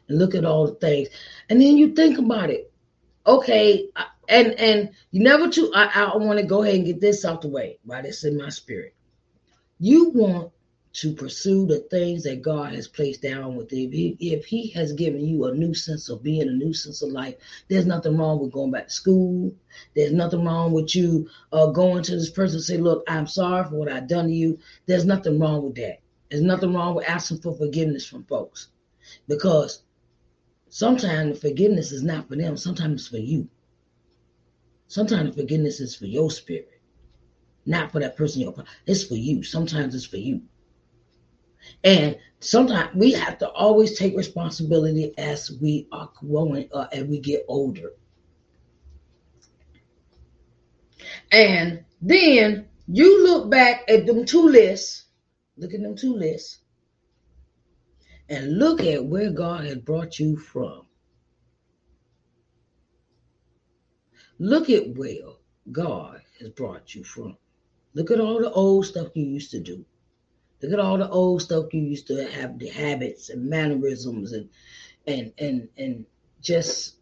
and 0.08 0.18
look 0.18 0.36
at 0.36 0.46
all 0.46 0.68
the 0.68 0.76
things, 0.76 1.10
and 1.50 1.62
then 1.62 1.78
you 1.78 1.94
think 1.94 2.18
about 2.18 2.50
it 2.50 2.72
okay, 3.28 3.90
and 4.30 4.54
and 4.54 4.90
you 5.12 5.22
never 5.24 5.50
to. 5.50 5.72
I, 5.74 6.12
I 6.14 6.18
want 6.18 6.40
to 6.40 6.46
go 6.46 6.64
ahead 6.64 6.76
and 6.76 6.86
get 6.86 7.02
this 7.02 7.26
out 7.26 7.42
the 7.42 7.48
way. 7.48 7.80
Right, 7.86 8.06
it's 8.06 8.24
in 8.24 8.38
my 8.38 8.50
spirit. 8.50 8.96
You 9.80 10.10
want 10.10 10.52
to 10.96 11.14
pursue 11.14 11.66
the 11.66 11.80
things 11.80 12.24
that 12.24 12.42
God 12.42 12.74
has 12.74 12.88
placed 12.88 13.22
down 13.22 13.56
with 13.58 13.72
you. 13.74 13.88
If 13.88 13.94
he, 13.94 14.18
if 14.32 14.46
he 14.46 14.70
has 14.70 14.94
given 14.94 15.26
you 15.26 15.46
a 15.46 15.54
new 15.54 15.74
sense 15.74 16.08
of 16.08 16.24
being, 16.24 16.48
a 16.48 16.52
new 16.52 16.74
sense 16.74 17.02
of 17.02 17.10
life, 17.10 17.36
there's 17.68 17.86
nothing 17.86 18.18
wrong 18.18 18.40
with 18.40 18.54
going 18.54 18.72
back 18.72 18.88
to 18.88 18.94
school. 18.94 19.54
There's 19.94 20.14
nothing 20.14 20.46
wrong 20.46 20.72
with 20.72 20.96
you 20.96 21.30
uh, 21.52 21.68
going 21.68 22.02
to 22.04 22.16
this 22.16 22.30
person 22.30 22.58
and 22.58 22.64
say, 22.64 22.78
look, 22.78 23.04
I'm 23.10 23.28
sorry 23.28 23.66
for 23.66 23.76
what 23.76 23.92
I've 23.92 24.08
done 24.08 24.28
to 24.28 24.34
you. 24.34 24.58
There's 24.86 25.04
nothing 25.04 25.38
wrong 25.38 25.64
with 25.66 25.76
that. 25.76 26.00
There's 26.30 26.42
nothing 26.42 26.74
wrong 26.74 26.96
with 26.96 27.10
asking 27.10 27.42
for 27.42 27.54
forgiveness 27.54 28.06
from 28.06 28.24
folks 28.24 28.70
because 29.28 29.84
Sometimes 30.70 31.40
forgiveness 31.40 31.92
is 31.92 32.04
not 32.04 32.28
for 32.28 32.36
them, 32.36 32.58
sometimes 32.58 33.02
it's 33.02 33.10
for 33.10 33.18
you. 33.18 33.48
Sometimes 34.88 35.36
forgiveness 35.36 35.80
is 35.80 35.96
for 35.96 36.06
your 36.06 36.30
spirit, 36.30 36.80
not 37.66 37.92
for 37.92 38.00
that 38.00 38.16
person. 38.16 38.54
It's 38.86 39.04
for 39.04 39.16
you. 39.16 39.44
Sometimes 39.44 39.96
it's 39.96 40.06
for 40.06 40.18
you. 40.18 40.42
And 41.84 42.18
sometimes 42.40 42.96
we 42.96 43.12
have 43.14 43.38
to 43.40 43.50
always 43.50 43.98
take 43.98 44.16
responsibility 44.16 45.18
as 45.18 45.52
we 45.60 45.88
are 45.92 46.12
growing 46.16 46.70
or 46.72 46.88
as 46.92 47.04
we 47.04 47.20
get 47.20 47.46
older. 47.48 47.94
And 51.32 51.84
then 52.02 52.68
you 52.88 53.24
look 53.24 53.50
back 53.50 53.84
at 53.90 54.06
them 54.06 54.26
two 54.26 54.48
lists, 54.48 55.06
look 55.58 55.74
at 55.74 55.82
them 55.82 55.96
two 55.96 56.16
lists, 56.16 56.60
and 58.30 58.58
look 58.58 58.82
at 58.82 59.06
where 59.06 59.32
God 59.32 59.66
has 59.66 59.78
brought 59.78 60.20
you 60.20 60.38
from. 60.38 60.86
Look 64.40 64.70
at 64.70 64.96
where 64.96 65.34
God 65.72 66.22
has 66.40 66.50
brought 66.50 66.94
you 66.94 67.04
from. 67.04 67.38
Look 67.94 68.12
at 68.12 68.20
all 68.20 68.40
the 68.40 68.52
old 68.52 68.86
stuff 68.86 69.16
you 69.16 69.26
used 69.26 69.52
to 69.52 69.60
do. 69.60 69.86
Look 70.62 70.74
at 70.74 70.80
all 70.80 70.98
the 70.98 71.10
old 71.10 71.42
stuff 71.42 71.74
you 71.74 71.82
used 71.82 72.08
to 72.08 72.30
have 72.32 72.60
the 72.60 72.68
habits 72.68 73.30
and 73.30 73.50
mannerisms 73.50 74.34
and 74.34 74.50
and 75.08 75.32
and 75.38 75.70
and 75.78 76.06
just 76.42 76.96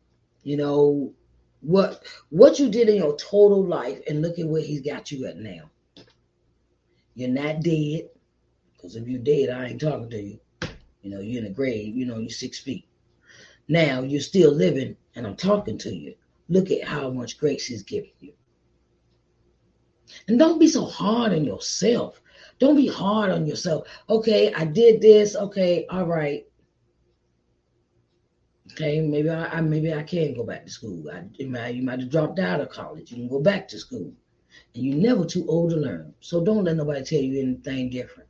you 0.43 0.57
know 0.57 1.13
what 1.61 2.03
what 2.29 2.59
you 2.59 2.69
did 2.69 2.89
in 2.89 2.97
your 2.97 3.15
total 3.15 3.63
life 3.63 3.99
and 4.07 4.21
look 4.21 4.37
at 4.37 4.47
where 4.47 4.61
he's 4.61 4.81
got 4.81 5.11
you 5.11 5.25
at 5.27 5.37
now. 5.37 5.69
You're 7.15 7.29
not 7.29 7.61
dead. 7.61 8.09
Because 8.75 8.95
if 8.95 9.07
you're 9.07 9.21
dead, 9.21 9.49
I 9.49 9.67
ain't 9.67 9.81
talking 9.81 10.09
to 10.09 10.21
you. 10.21 10.39
You 11.03 11.11
know, 11.11 11.19
you're 11.19 11.39
in 11.39 11.43
the 11.43 11.49
grave, 11.53 11.95
you 11.95 12.05
know, 12.05 12.17
you're 12.17 12.29
six 12.29 12.57
feet. 12.57 12.87
Now 13.67 14.01
you're 14.01 14.21
still 14.21 14.51
living 14.51 14.95
and 15.15 15.27
I'm 15.27 15.35
talking 15.35 15.77
to 15.79 15.93
you. 15.93 16.15
Look 16.49 16.71
at 16.71 16.87
how 16.87 17.09
much 17.09 17.37
grace 17.37 17.67
he's 17.67 17.83
giving 17.83 18.11
you. 18.19 18.33
And 20.27 20.39
don't 20.39 20.59
be 20.59 20.67
so 20.67 20.85
hard 20.85 21.33
on 21.33 21.43
yourself. 21.43 22.21
Don't 22.59 22.75
be 22.75 22.87
hard 22.87 23.31
on 23.31 23.45
yourself. 23.45 23.87
Okay, 24.09 24.53
I 24.53 24.65
did 24.65 25.01
this. 25.01 25.35
Okay, 25.35 25.85
all 25.89 26.05
right. 26.05 26.45
Okay, 28.71 29.01
maybe 29.01 29.29
I, 29.29 29.57
I 29.57 29.61
maybe 29.61 29.93
I 29.93 30.03
can 30.03 30.33
go 30.33 30.43
back 30.43 30.65
to 30.65 30.71
school. 30.71 31.09
I, 31.11 31.23
you, 31.35 31.47
might, 31.47 31.75
you 31.75 31.83
might 31.83 31.99
have 31.99 32.09
dropped 32.09 32.39
out 32.39 32.61
of 32.61 32.69
college. 32.69 33.11
You 33.11 33.17
can 33.17 33.27
go 33.27 33.41
back 33.41 33.67
to 33.69 33.79
school. 33.79 34.13
And 34.73 34.83
you're 34.83 34.97
never 34.97 35.25
too 35.25 35.45
old 35.47 35.71
to 35.71 35.77
learn. 35.77 36.13
So 36.21 36.43
don't 36.43 36.63
let 36.63 36.75
nobody 36.75 37.03
tell 37.03 37.21
you 37.21 37.41
anything 37.41 37.89
different. 37.89 38.29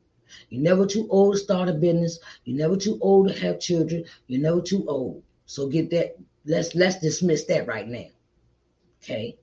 You're 0.49 0.61
never 0.61 0.85
too 0.85 1.07
old 1.09 1.35
to 1.35 1.39
start 1.39 1.69
a 1.69 1.73
business. 1.73 2.19
You're 2.45 2.57
never 2.57 2.77
too 2.77 2.97
old 3.01 3.29
to 3.29 3.39
have 3.39 3.59
children. 3.59 4.05
You're 4.27 4.41
never 4.41 4.61
too 4.61 4.85
old. 4.87 5.23
So 5.45 5.67
get 5.67 5.89
that. 5.91 6.15
Let's 6.45 6.75
let's 6.75 6.99
dismiss 6.99 7.45
that 7.45 7.67
right 7.67 7.87
now. 7.87 8.07
Okay. 9.03 9.37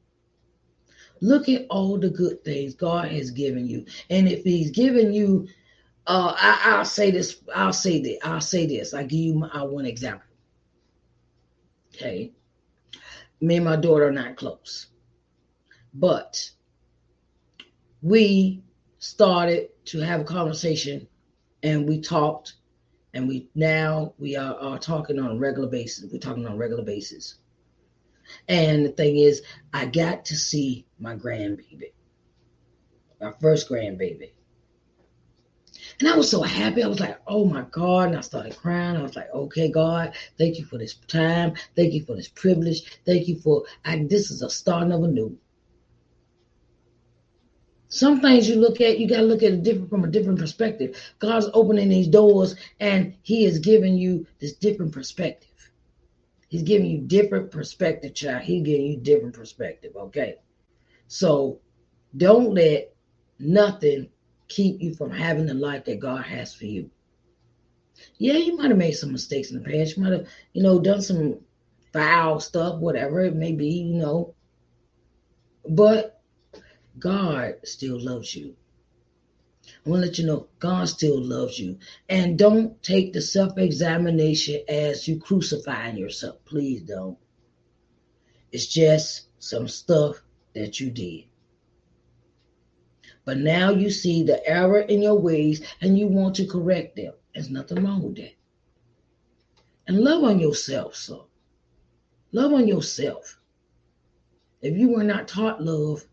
Look 1.20 1.48
at 1.48 1.66
all 1.68 1.98
the 1.98 2.10
good 2.10 2.44
things 2.44 2.74
God 2.74 3.08
has 3.08 3.30
given 3.30 3.66
you. 3.66 3.84
And 4.08 4.26
if 4.28 4.42
He's 4.42 4.70
given 4.70 5.12
you, 5.12 5.48
uh, 6.06 6.34
I, 6.36 6.78
will 6.78 6.84
say 6.84 7.10
this, 7.10 7.42
I'll 7.54 7.72
say 7.72 8.00
that, 8.00 8.26
I'll 8.26 8.40
say 8.40 8.66
this. 8.66 8.94
I'll 8.94 9.06
give 9.06 9.18
you 9.18 9.34
my, 9.34 9.48
uh, 9.48 9.66
one 9.66 9.84
example. 9.84 10.26
Okay. 11.94 12.32
Me 13.40 13.56
and 13.56 13.64
my 13.64 13.76
daughter 13.76 14.08
are 14.08 14.12
not 14.12 14.36
close. 14.36 14.86
But 15.92 16.50
we 18.02 18.62
started 19.00 19.70
to 19.86 19.98
have 20.00 20.20
a 20.20 20.24
conversation 20.24 21.08
and 21.62 21.88
we 21.88 22.00
talked 22.00 22.54
and 23.12 23.26
we 23.26 23.50
now 23.54 24.14
we 24.18 24.36
are, 24.36 24.54
are 24.54 24.78
talking 24.78 25.18
on 25.18 25.32
a 25.32 25.36
regular 25.36 25.68
basis. 25.68 26.10
We're 26.10 26.20
talking 26.20 26.46
on 26.46 26.52
a 26.52 26.56
regular 26.56 26.84
basis. 26.84 27.36
And 28.48 28.86
the 28.86 28.90
thing 28.90 29.16
is, 29.16 29.42
I 29.72 29.86
got 29.86 30.26
to 30.26 30.36
see 30.36 30.86
my 31.00 31.16
grandbaby, 31.16 31.92
my 33.20 33.32
first 33.40 33.68
grandbaby. 33.68 34.30
And 35.98 36.08
I 36.08 36.16
was 36.16 36.30
so 36.30 36.42
happy. 36.42 36.82
I 36.82 36.86
was 36.86 37.00
like, 37.00 37.18
oh 37.26 37.44
my 37.44 37.62
God. 37.70 38.08
And 38.08 38.16
I 38.16 38.20
started 38.20 38.56
crying. 38.56 38.96
I 38.96 39.02
was 39.02 39.16
like, 39.16 39.28
okay, 39.34 39.70
God, 39.70 40.14
thank 40.38 40.58
you 40.58 40.64
for 40.64 40.78
this 40.78 40.94
time. 40.94 41.54
Thank 41.74 41.92
you 41.92 42.04
for 42.04 42.14
this 42.14 42.28
privilege. 42.28 43.00
Thank 43.04 43.26
you 43.26 43.40
for, 43.40 43.64
I, 43.84 44.06
this 44.08 44.30
is 44.30 44.42
a 44.42 44.50
start 44.50 44.90
of 44.92 45.02
a 45.02 45.08
new. 45.08 45.36
Some 47.90 48.20
things 48.20 48.48
you 48.48 48.54
look 48.54 48.80
at, 48.80 49.00
you 49.00 49.08
got 49.08 49.16
to 49.16 49.22
look 49.24 49.42
at 49.42 49.52
it 49.52 49.64
different 49.64 49.90
from 49.90 50.04
a 50.04 50.10
different 50.10 50.38
perspective. 50.38 50.96
God's 51.18 51.48
opening 51.52 51.88
these 51.88 52.06
doors 52.06 52.54
and 52.78 53.14
He 53.22 53.44
is 53.44 53.58
giving 53.58 53.98
you 53.98 54.26
this 54.38 54.54
different 54.54 54.92
perspective. 54.92 55.50
He's 56.48 56.62
giving 56.62 56.88
you 56.88 57.00
different 57.00 57.50
perspective, 57.50 58.14
child. 58.14 58.42
He's 58.42 58.64
giving 58.64 58.86
you 58.86 58.96
different 58.96 59.34
perspective. 59.34 59.92
Okay. 59.96 60.36
So 61.08 61.60
don't 62.16 62.54
let 62.54 62.94
nothing 63.40 64.08
keep 64.46 64.80
you 64.80 64.94
from 64.94 65.10
having 65.10 65.46
the 65.46 65.54
life 65.54 65.84
that 65.86 65.98
God 65.98 66.24
has 66.24 66.54
for 66.54 66.66
you. 66.66 66.90
Yeah, 68.18 68.34
you 68.34 68.56
might 68.56 68.70
have 68.70 68.78
made 68.78 68.92
some 68.92 69.10
mistakes 69.10 69.50
in 69.50 69.60
the 69.60 69.68
past. 69.68 69.96
You 69.96 70.04
might 70.04 70.12
have, 70.12 70.28
you 70.52 70.62
know, 70.62 70.80
done 70.80 71.02
some 71.02 71.40
foul 71.92 72.38
stuff, 72.38 72.78
whatever 72.78 73.20
it 73.20 73.34
may 73.34 73.52
be, 73.52 73.68
you 73.68 73.94
know. 73.94 74.34
But 75.68 76.19
God 77.00 77.54
still 77.64 77.98
loves 77.98 78.34
you. 78.34 78.54
I 79.86 79.88
want 79.88 80.02
to 80.02 80.08
let 80.08 80.18
you 80.18 80.26
know 80.26 80.48
God 80.58 80.88
still 80.88 81.20
loves 81.20 81.58
you. 81.58 81.78
And 82.08 82.38
don't 82.38 82.82
take 82.82 83.12
the 83.12 83.22
self 83.22 83.56
examination 83.58 84.62
as 84.68 85.08
you 85.08 85.18
crucifying 85.18 85.96
yourself. 85.96 86.44
Please 86.44 86.82
don't. 86.82 87.18
It's 88.52 88.66
just 88.66 89.26
some 89.38 89.68
stuff 89.68 90.22
that 90.54 90.80
you 90.80 90.90
did. 90.90 91.24
But 93.24 93.38
now 93.38 93.70
you 93.70 93.90
see 93.90 94.22
the 94.22 94.46
error 94.46 94.80
in 94.80 95.02
your 95.02 95.18
ways 95.18 95.62
and 95.80 95.98
you 95.98 96.08
want 96.08 96.36
to 96.36 96.46
correct 96.46 96.96
them. 96.96 97.12
There's 97.34 97.50
nothing 97.50 97.84
wrong 97.84 98.02
with 98.02 98.16
that. 98.16 98.34
And 99.86 100.00
love 100.00 100.24
on 100.24 100.40
yourself, 100.40 100.96
so. 100.96 101.26
Love 102.32 102.52
on 102.52 102.66
yourself. 102.66 103.38
If 104.62 104.76
you 104.76 104.90
were 104.90 105.04
not 105.04 105.28
taught 105.28 105.62
love, 105.62 106.04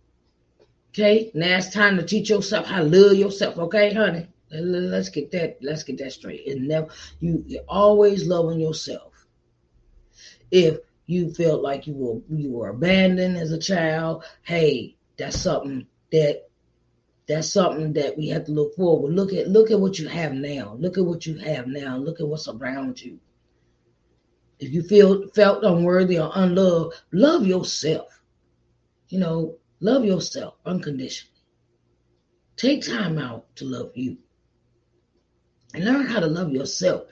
okay, 0.97 1.31
now 1.33 1.57
it's 1.57 1.69
time 1.69 1.97
to 1.97 2.03
teach 2.03 2.29
yourself 2.29 2.65
how 2.65 2.79
to 2.79 2.83
love 2.83 3.15
yourself, 3.15 3.57
okay, 3.57 3.93
honey? 3.93 4.27
Let's 4.49 5.09
get 5.09 5.29
that, 5.31 5.57
let's 5.61 5.83
get 5.83 5.97
that 5.99 6.11
straight. 6.11 6.47
And 6.47 6.67
never 6.67 6.87
you 7.19 7.43
you 7.45 7.59
always 7.67 8.25
loving 8.25 8.59
yourself. 8.59 9.13
If 10.51 10.77
you 11.05 11.33
felt 11.33 11.61
like 11.61 11.85
you 11.85 11.93
were 11.93 12.21
you 12.29 12.51
were 12.51 12.69
abandoned 12.69 13.37
as 13.37 13.51
a 13.51 13.59
child, 13.59 14.23
hey, 14.43 14.95
that's 15.17 15.37
something 15.37 15.85
that 16.13 16.49
that's 17.27 17.51
something 17.51 17.91
that 17.93 18.17
we 18.17 18.29
have 18.29 18.45
to 18.45 18.53
look 18.53 18.73
forward. 18.75 19.13
Look 19.13 19.33
at 19.33 19.49
look 19.49 19.69
at 19.69 19.79
what 19.79 19.99
you 19.99 20.07
have 20.07 20.33
now. 20.33 20.77
Look 20.79 20.97
at 20.97 21.05
what 21.05 21.25
you 21.25 21.37
have 21.39 21.67
now. 21.67 21.97
Look 21.97 22.21
at 22.21 22.27
what's 22.27 22.47
around 22.47 23.01
you. 23.01 23.19
If 24.59 24.71
you 24.71 24.81
feel 24.81 25.27
felt 25.35 25.65
unworthy 25.65 26.19
or 26.19 26.31
unloved, 26.33 26.95
love 27.11 27.45
yourself. 27.45 28.21
You 29.09 29.19
know, 29.19 29.57
love 29.79 30.05
yourself 30.05 30.55
unconditionally. 30.65 31.33
Take 32.55 32.85
time 32.85 33.17
out 33.17 33.55
to 33.57 33.65
love 33.65 33.91
you. 33.95 34.17
And 35.73 35.85
learn 35.85 36.07
how 36.07 36.19
to 36.19 36.27
love 36.27 36.51
yourself. 36.51 37.03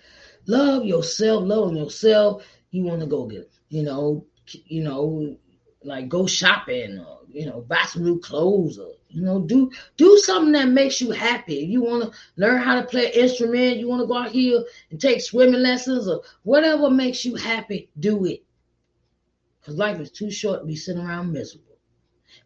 Love 0.48 0.86
yourself, 0.86 1.43
love 1.43 1.75
yourself. 1.75 2.45
You 2.72 2.84
want 2.84 3.01
to 3.01 3.07
go 3.07 3.25
get, 3.25 3.51
you 3.69 3.84
know, 3.84 4.25
you 4.65 4.84
know, 4.84 5.38
like 5.84 6.10
go 6.10 6.25
shopping 6.25 7.00
or 7.00 7.19
you 7.36 7.45
know, 7.45 7.62
buy 7.62 7.84
some 7.84 8.03
new 8.03 8.19
clothes 8.19 8.79
or 8.79 8.93
you 9.10 9.22
know, 9.22 9.41
do 9.41 9.69
do 9.98 10.17
something 10.17 10.53
that 10.53 10.69
makes 10.69 11.01
you 11.01 11.12
happy. 11.12 11.55
You 11.55 11.84
want 11.84 12.03
to 12.03 12.19
learn 12.38 12.62
how 12.62 12.79
to 12.79 12.88
play 12.88 13.07
an 13.07 13.12
instrument, 13.13 13.77
you 13.77 13.88
want 13.88 14.01
to 14.01 14.07
go 14.07 14.17
out 14.17 14.31
here 14.31 14.63
and 14.89 15.00
take 15.00 15.22
swimming 15.22 15.62
lessons 15.62 16.07
or 16.07 16.22
whatever 16.43 16.89
makes 16.89 17.25
you 17.25 17.36
happy, 17.36 17.89
do 18.00 18.25
it. 18.25 18.43
Because 19.60 19.75
life 19.75 20.00
is 20.00 20.12
too 20.12 20.31
short 20.31 20.62
to 20.62 20.65
be 20.65 20.75
sitting 20.75 21.01
around 21.01 21.31
miserable 21.31 21.64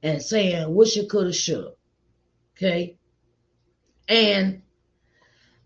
and 0.02 0.22
saying, 0.22 0.74
wish 0.74 0.96
you 0.96 1.08
could 1.08 1.28
have, 1.28 1.36
should 1.36 1.64
have. 1.64 1.74
Okay? 2.56 2.98
And 4.08 4.62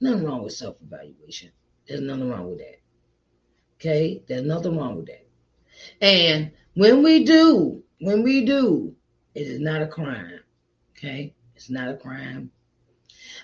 Nothing 0.00 0.24
wrong 0.24 0.42
with 0.42 0.54
self-evaluation. 0.54 1.52
There's 1.86 2.00
nothing 2.00 2.28
wrong 2.28 2.50
with 2.50 2.58
that. 2.58 2.80
Okay? 3.76 4.24
There's 4.26 4.42
nothing 4.42 4.76
wrong 4.76 4.96
with 4.96 5.06
that. 5.06 5.28
And 6.00 6.50
when 6.74 7.04
we 7.04 7.24
do 7.24 7.84
when 8.00 8.24
we 8.24 8.44
do, 8.44 8.96
it 9.34 9.46
is 9.46 9.60
not 9.60 9.82
a 9.82 9.86
crime. 9.86 10.40
Okay? 10.96 11.34
It's 11.62 11.70
not 11.70 11.90
a 11.90 11.96
crime. 11.96 12.50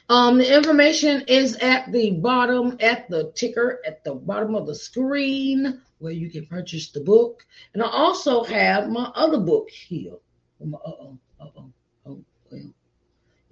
Um, 0.09 0.39
the 0.39 0.57
information 0.57 1.23
is 1.29 1.55
at 1.55 1.93
the 1.93 2.11
bottom, 2.11 2.77
at 2.81 3.09
the 3.09 3.31
ticker, 3.37 3.81
at 3.87 4.03
the 4.03 4.15
bottom 4.15 4.57
of 4.57 4.67
the 4.67 4.75
screen 4.75 5.81
where 6.01 6.13
you 6.13 6.29
can 6.29 6.45
purchase 6.47 6.91
the 6.91 6.99
book. 6.99 7.47
And 7.75 7.83
I 7.83 7.87
also 7.87 8.43
have 8.43 8.91
my 8.91 9.05
other 9.15 9.39
book 9.39 9.71
here. 9.71 10.15
Uh-oh, 10.61 11.17
uh-oh, 11.41 11.73
oh, 12.07 12.25
well. 12.51 12.75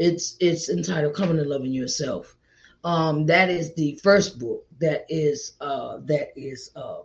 It's 0.00 0.37
it's 0.40 0.68
entitled 0.68 1.14
Coming 1.14 1.37
to 1.37 1.44
Loving 1.44 1.72
Yourself. 1.72 2.37
Um, 2.83 3.26
that 3.26 3.50
is 3.50 3.72
the 3.74 4.00
first 4.02 4.40
book 4.40 4.66
that 4.81 5.07
is 5.09 5.52
uh 5.61 5.98
that 6.07 6.33
is 6.35 6.72
um 6.74 7.05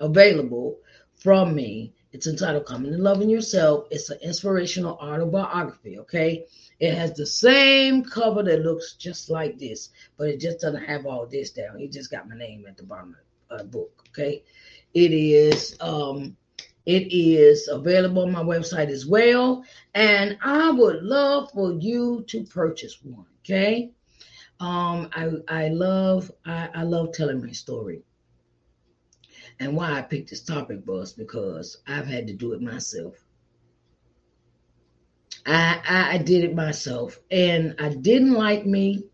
available 0.00 0.80
from 1.14 1.54
me 1.54 1.92
it's 2.12 2.26
entitled 2.26 2.66
Coming 2.66 2.90
to 2.92 2.98
Loving 2.98 3.30
Yourself. 3.30 3.86
It's 3.90 4.10
an 4.10 4.18
inspirational 4.20 4.94
autobiography, 4.94 5.98
okay? 6.00 6.46
It 6.80 6.94
has 6.94 7.12
the 7.12 7.26
same 7.26 8.02
cover 8.02 8.42
that 8.42 8.62
looks 8.62 8.94
just 8.94 9.28
like 9.28 9.58
this, 9.58 9.90
but 10.16 10.28
it 10.28 10.40
just 10.40 10.60
doesn't 10.60 10.84
have 10.84 11.04
all 11.04 11.26
this 11.26 11.50
down. 11.50 11.78
It 11.78 11.92
just 11.92 12.10
got 12.10 12.28
my 12.28 12.36
name 12.36 12.64
at 12.66 12.78
the 12.78 12.84
bottom 12.84 13.14
of 13.50 13.58
the 13.58 13.64
book, 13.64 14.04
okay? 14.08 14.42
It 14.94 15.12
is 15.12 15.76
um 15.80 16.36
it 16.86 17.12
is 17.12 17.68
available 17.68 18.22
on 18.22 18.32
my 18.32 18.42
website 18.42 18.88
as 18.88 19.06
well, 19.06 19.62
and 19.94 20.38
I 20.42 20.70
would 20.70 21.02
love 21.02 21.50
for 21.52 21.72
you 21.72 22.24
to 22.28 22.44
purchase 22.44 22.98
one, 23.02 23.26
okay? 23.44 23.90
Um 24.58 25.10
I 25.12 25.30
I 25.48 25.68
love 25.68 26.32
I, 26.46 26.70
I 26.74 26.82
love 26.84 27.12
telling 27.12 27.42
my 27.44 27.52
story. 27.52 28.02
And 29.58 29.76
why 29.76 29.98
I 29.98 30.00
picked 30.00 30.30
this 30.30 30.42
topic 30.42 30.80
was 30.86 31.12
because 31.12 31.82
I've 31.86 32.06
had 32.06 32.26
to 32.28 32.32
do 32.32 32.54
it 32.54 32.62
myself. 32.62 33.22
I, 35.46 35.80
I 35.86 36.14
I 36.14 36.18
did 36.18 36.44
it 36.44 36.54
myself, 36.54 37.18
and 37.30 37.74
I 37.78 37.90
didn't 37.90 38.32
like 38.32 38.66
me. 38.66 39.04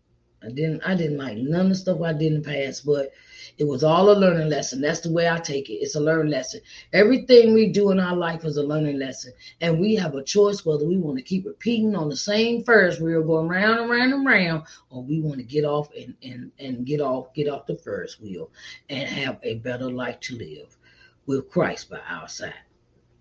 I 0.43 0.49
didn't 0.49 0.81
I 0.85 0.95
didn't 0.95 1.17
like 1.17 1.37
none 1.37 1.67
of 1.67 1.69
the 1.69 1.75
stuff 1.75 2.01
I 2.01 2.13
did 2.13 2.33
in 2.33 2.41
the 2.41 2.49
past, 2.49 2.85
but 2.85 3.11
it 3.57 3.67
was 3.67 3.83
all 3.83 4.11
a 4.11 4.13
learning 4.13 4.49
lesson. 4.49 4.81
That's 4.81 4.99
the 4.99 5.11
way 5.11 5.27
I 5.27 5.39
take 5.39 5.69
it. 5.69 5.75
It's 5.75 5.95
a 5.95 5.99
learning 5.99 6.31
lesson. 6.31 6.61
Everything 6.93 7.53
we 7.53 7.71
do 7.71 7.89
in 7.89 7.99
our 7.99 8.15
life 8.15 8.45
is 8.45 8.57
a 8.57 8.63
learning 8.63 8.99
lesson. 8.99 9.33
And 9.61 9.79
we 9.79 9.95
have 9.95 10.13
a 10.13 10.23
choice 10.23 10.63
whether 10.63 10.85
we 10.85 10.97
want 10.97 11.17
to 11.17 11.23
keep 11.23 11.45
repeating 11.45 11.95
on 11.95 12.07
the 12.07 12.15
same 12.15 12.63
Ferris 12.63 12.99
wheel, 12.99 13.23
going 13.23 13.47
round 13.47 13.79
and 13.79 13.89
round 13.89 14.13
and 14.13 14.25
round, 14.25 14.63
or 14.91 15.01
we 15.01 15.21
want 15.21 15.37
to 15.37 15.43
get 15.43 15.65
off 15.65 15.89
and, 15.97 16.13
and, 16.21 16.51
and 16.59 16.85
get 16.85 17.01
off, 17.01 17.33
get 17.33 17.49
off 17.49 17.65
the 17.65 17.75
Ferris 17.75 18.19
wheel 18.19 18.51
and 18.89 19.09
have 19.09 19.39
a 19.41 19.55
better 19.55 19.89
life 19.89 20.19
to 20.21 20.35
live 20.35 20.77
with 21.25 21.49
Christ 21.49 21.89
by 21.89 21.99
our 22.07 22.27
side. 22.27 22.53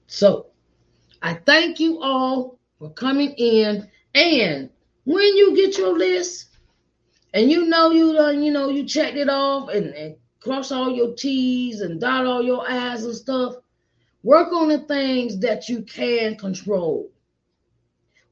So 0.06 0.48
I 1.22 1.34
thank 1.34 1.80
you 1.80 2.02
all 2.02 2.55
for 2.78 2.90
coming 2.90 3.32
in. 3.32 3.88
And 4.14 4.70
when 5.04 5.36
you 5.36 5.54
get 5.56 5.78
your 5.78 5.96
list, 5.96 6.46
and 7.36 7.50
you 7.50 7.66
know 7.66 7.90
you 7.90 8.14
done, 8.14 8.42
you 8.42 8.50
know, 8.50 8.70
you 8.70 8.84
checked 8.84 9.16
it 9.16 9.28
off 9.28 9.68
and, 9.68 9.88
and 9.88 10.16
cross 10.40 10.72
all 10.72 10.90
your 10.90 11.14
T's 11.14 11.82
and 11.82 12.00
dot 12.00 12.24
all 12.24 12.42
your 12.42 12.68
I's 12.68 13.04
and 13.04 13.14
stuff. 13.14 13.56
Work 14.22 14.52
on 14.52 14.68
the 14.68 14.78
things 14.78 15.40
that 15.40 15.68
you 15.68 15.82
can 15.82 16.36
control. 16.36 17.10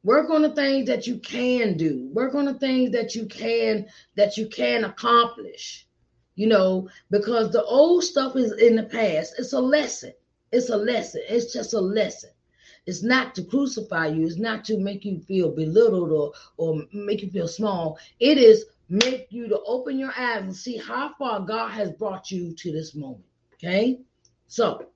Work 0.02 0.30
on 0.30 0.42
the 0.42 0.54
things 0.54 0.86
that 0.88 1.06
you 1.06 1.18
can 1.18 1.76
do. 1.76 2.08
Work 2.12 2.34
on 2.34 2.46
the 2.46 2.54
things 2.54 2.92
that 2.92 3.14
you 3.14 3.26
can 3.26 3.86
that 4.16 4.36
you 4.36 4.48
can 4.48 4.84
accomplish. 4.84 5.86
You 6.34 6.48
know, 6.48 6.88
because 7.10 7.52
the 7.52 7.62
old 7.62 8.04
stuff 8.04 8.36
is 8.36 8.52
in 8.52 8.74
the 8.74 8.82
past. 8.84 9.34
It's 9.38 9.52
a 9.52 9.60
lesson. 9.60 10.12
It's 10.50 10.68
a 10.68 10.76
lesson. 10.76 11.22
It's 11.28 11.52
just 11.52 11.74
a 11.74 11.80
lesson. 11.80 12.30
It's 12.86 13.02
not 13.02 13.34
to 13.36 13.44
crucify 13.44 14.08
you. 14.08 14.26
It's 14.26 14.38
not 14.38 14.64
to 14.66 14.78
make 14.78 15.04
you 15.04 15.18
feel 15.20 15.50
belittled 15.50 16.12
or 16.12 16.32
or 16.56 16.84
make 16.92 17.22
you 17.22 17.30
feel 17.30 17.48
small. 17.48 17.98
It 18.20 18.38
is 18.38 18.66
make 18.88 19.26
you 19.30 19.48
to 19.48 19.60
open 19.66 19.98
your 19.98 20.12
eyes 20.16 20.42
and 20.42 20.54
see 20.54 20.76
how 20.76 21.14
far 21.18 21.40
God 21.40 21.70
has 21.70 21.90
brought 21.92 22.30
you 22.30 22.54
to 22.54 22.72
this 22.72 22.94
moment. 22.94 23.24
Okay? 23.54 24.00
So, 24.46 24.86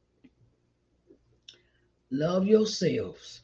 love 2.11 2.47
yourselves 2.47 3.43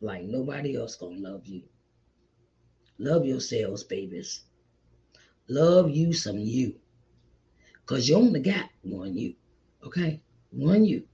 like 0.00 0.24
nobody 0.24 0.76
else 0.76 0.96
gonna 0.96 1.18
love 1.18 1.46
you. 1.46 1.62
Love 2.98 3.24
yourselves, 3.24 3.84
babies. 3.84 4.42
Love 5.48 5.90
you 5.90 6.12
some 6.12 6.38
you. 6.38 6.74
Because 7.80 8.08
you 8.08 8.16
only 8.16 8.40
got 8.40 8.68
one 8.82 9.16
you. 9.16 9.34
Okay? 9.84 10.20
One 10.50 10.84
you. 10.84 11.04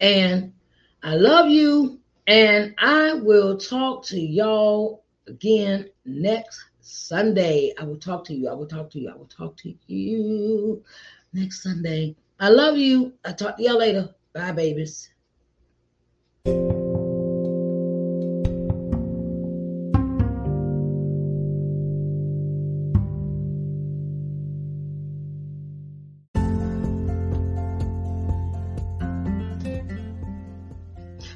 And 0.00 0.52
I 1.02 1.14
love 1.14 1.48
you. 1.48 2.00
And 2.26 2.74
I 2.78 3.14
will 3.14 3.56
talk 3.56 4.04
to 4.06 4.20
y'all 4.20 5.04
again 5.26 5.88
next 6.04 6.62
Sunday. 6.80 7.72
I 7.78 7.84
will 7.84 7.96
talk 7.96 8.24
to 8.26 8.34
you. 8.34 8.48
I 8.48 8.52
will 8.52 8.66
talk 8.66 8.90
to 8.90 9.00
you. 9.00 9.10
I 9.10 9.16
will 9.16 9.26
talk 9.26 9.56
to 9.58 9.74
you 9.86 10.82
next 11.32 11.62
Sunday. 11.62 12.16
I 12.40 12.50
love 12.50 12.76
you. 12.76 13.12
I'll 13.24 13.34
talk 13.34 13.56
to 13.56 13.62
y'all 13.62 13.78
later. 13.78 14.14
Bye, 14.34 14.52
babies. 14.52 15.10